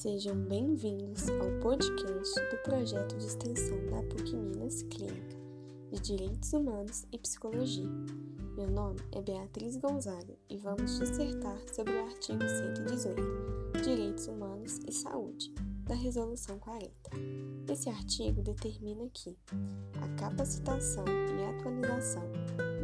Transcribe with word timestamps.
Sejam 0.00 0.36
bem-vindos 0.36 1.28
ao 1.28 1.60
podcast 1.60 2.32
do 2.52 2.56
projeto 2.62 3.16
de 3.16 3.26
extensão 3.26 3.76
da 3.86 4.00
PUC 4.04 4.36
Minas 4.36 4.82
Clínica 4.82 5.36
de 5.90 5.98
Direitos 5.98 6.52
Humanos 6.52 7.04
e 7.10 7.18
Psicologia. 7.18 7.90
Meu 8.56 8.70
nome 8.70 9.00
é 9.10 9.20
Beatriz 9.20 9.76
Gonzaga 9.76 10.36
e 10.48 10.56
vamos 10.56 11.00
dissertar 11.00 11.58
sobre 11.74 11.94
o 11.94 12.04
artigo 12.04 12.38
118, 12.38 13.82
Direitos 13.82 14.28
Humanos 14.28 14.78
e 14.86 14.92
Saúde, 14.92 15.52
da 15.82 15.96
Resolução 15.96 16.60
40. 16.60 16.92
Esse 17.68 17.88
artigo 17.88 18.40
determina 18.40 19.10
que 19.12 19.36
a 20.00 20.08
capacitação 20.14 21.06
e 21.08 21.56
atualização 21.56 22.22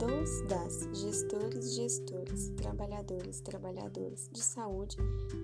dos 0.00 0.40
das 0.48 0.88
gestores, 0.98 1.74
gestores, 1.74 2.48
trabalhadores, 2.56 3.42
trabalhadoras 3.42 4.30
de 4.32 4.40
saúde 4.40 4.96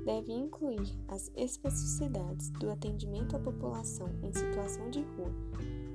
deve 0.07 0.33
incluir 0.33 0.99
as 1.09 1.31
especificidades 1.37 2.49
do 2.53 2.71
atendimento 2.71 3.37
à 3.37 3.39
população 3.39 4.09
em 4.23 4.33
situação 4.33 4.89
de 4.89 5.03
rua, 5.03 5.31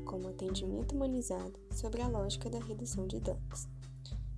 como 0.06 0.28
atendimento 0.28 0.94
humanizado 0.94 1.60
sobre 1.72 2.04
a 2.04 2.08
lógica 2.08 2.52
da 2.52 2.60
redução 2.60 3.08
de 3.08 3.20
danos. 3.20 3.68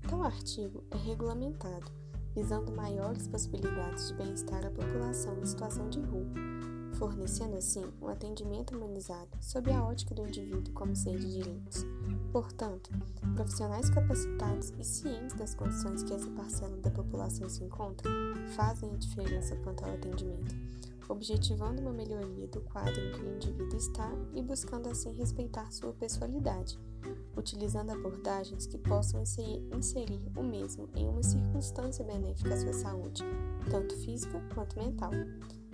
Tal 0.09 0.23
artigo 0.23 0.85
é 0.91 0.95
regulamentado 0.95 1.91
visando 2.33 2.71
maiores 2.71 3.27
possibilidades 3.27 4.07
de 4.07 4.13
bem-estar 4.13 4.65
à 4.65 4.71
população 4.71 5.37
em 5.37 5.45
situação 5.45 5.89
de 5.89 5.99
rua, 5.99 6.25
fornecendo 6.93 7.57
assim 7.57 7.85
um 8.01 8.07
atendimento 8.07 8.75
humanizado 8.75 9.29
sob 9.41 9.71
a 9.71 9.83
ótica 9.83 10.15
do 10.15 10.27
indivíduo 10.27 10.73
como 10.73 10.95
ser 10.95 11.17
de 11.17 11.33
direitos. 11.33 11.85
Portanto, 12.31 12.89
profissionais 13.35 13.89
capacitados 13.89 14.73
e 14.79 14.83
cientes 14.83 15.35
das 15.35 15.53
condições 15.53 16.03
que 16.03 16.13
essa 16.13 16.29
parcela 16.31 16.75
da 16.77 16.89
população 16.89 17.47
se 17.47 17.63
encontra 17.63 18.09
fazem 18.55 18.91
a 18.91 18.97
diferença 18.97 19.55
quanto 19.57 19.85
ao 19.85 19.93
atendimento, 19.93 20.55
objetivando 21.09 21.81
uma 21.81 21.93
melhoria 21.93 22.47
do 22.47 22.61
quadro 22.61 22.99
em 22.99 23.11
que 23.11 23.21
o 23.21 23.35
indivíduo 23.35 23.77
está 23.77 24.11
e 24.33 24.41
buscando 24.41 24.89
assim 24.89 25.13
respeitar 25.13 25.71
sua 25.71 25.93
pessoalidade, 25.93 26.79
utilizando 27.37 27.91
abordagens 27.91 28.65
que 28.65 28.77
possam 28.77 29.21
inserir 29.21 30.21
o 30.35 30.43
mesmo 30.43 30.89
em 30.95 31.07
uma 31.07 31.21
circunstância 31.21 32.03
benéfica 32.03 32.53
à 32.53 32.57
sua 32.57 32.73
saúde, 32.73 33.23
tanto 33.69 33.95
física 33.97 34.41
quanto 34.53 34.77
mental. 34.79 35.11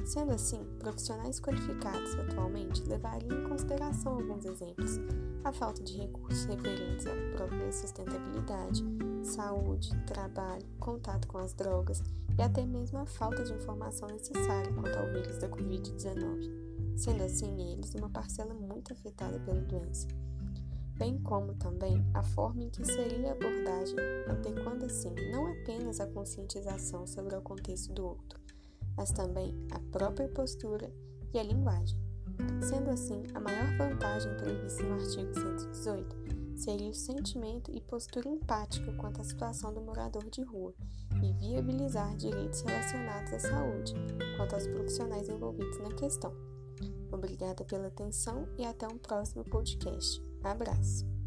Sendo 0.05 0.31
assim, 0.31 0.63
profissionais 0.79 1.39
qualificados 1.39 2.15
atualmente 2.15 2.83
levariam 2.83 3.41
em 3.41 3.49
consideração 3.49 4.13
alguns 4.13 4.45
exemplos: 4.45 4.99
a 5.43 5.51
falta 5.51 5.83
de 5.83 5.97
recursos 5.97 6.45
referentes 6.45 7.05
à 7.05 7.15
própria 7.35 7.71
sustentabilidade, 7.71 8.83
saúde, 9.23 9.89
trabalho, 10.05 10.65
contato 10.79 11.27
com 11.27 11.37
as 11.37 11.53
drogas 11.53 12.01
e 12.37 12.41
até 12.41 12.65
mesmo 12.65 12.99
a 12.99 13.05
falta 13.05 13.43
de 13.43 13.53
informação 13.53 14.07
necessária 14.07 14.73
quanto 14.73 14.97
ao 14.97 15.07
vírus 15.07 15.37
da 15.39 15.49
Covid-19, 15.49 16.97
sendo 16.97 17.23
assim 17.23 17.73
eles 17.73 17.93
uma 17.95 18.09
parcela 18.09 18.53
muito 18.53 18.93
afetada 18.93 19.39
pela 19.39 19.61
doença. 19.61 20.07
Bem 20.97 21.17
como 21.19 21.53
também 21.55 22.05
a 22.13 22.21
forma 22.23 22.63
em 22.63 22.69
que 22.69 22.85
seria 22.85 23.29
a 23.29 23.31
abordagem, 23.31 23.95
adequando 24.27 24.85
assim 24.85 25.13
não 25.31 25.47
apenas 25.47 25.99
a 26.01 26.07
conscientização 26.07 27.07
sobre 27.07 27.35
o 27.35 27.41
contexto 27.41 27.93
do 27.93 28.05
outro, 28.05 28.39
mas 28.99 29.11
também 29.13 29.55
a 29.71 29.79
própria 29.97 30.27
postura 30.27 30.91
e 31.33 31.39
a 31.39 31.43
linguagem. 31.43 31.97
Sendo 32.61 32.89
assim, 32.89 33.23
a 33.33 33.39
maior 33.39 33.77
vantagem 33.77 34.35
prevista 34.35 34.83
no 34.83 34.95
artigo 34.95 35.33
118 35.33 36.15
seria 36.57 36.89
o 36.89 36.93
sentimento 36.93 37.71
e 37.71 37.79
postura 37.79 38.27
empática 38.27 38.91
quanto 38.97 39.21
à 39.21 39.23
situação 39.23 39.73
do 39.73 39.79
morador 39.79 40.29
de 40.29 40.41
rua 40.43 40.73
e 41.23 41.31
viabilizar 41.31 42.13
direitos 42.17 42.59
relacionados 42.61 43.31
à 43.31 43.39
saúde 43.39 43.93
quanto 44.35 44.55
aos 44.55 44.67
profissionais 44.67 45.29
envolvidos 45.29 45.79
na 45.79 45.93
questão. 45.93 46.33
Obrigada 47.09 47.63
pela 47.63 47.87
atenção 47.87 48.49
e 48.57 48.65
até 48.65 48.85
um 48.85 48.97
próximo 48.97 49.45
podcast. 49.45 50.21
Abraço! 50.43 51.18